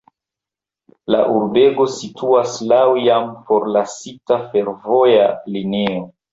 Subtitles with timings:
[1.15, 6.05] La urbego situas laŭ jam forlasita fervoja linio.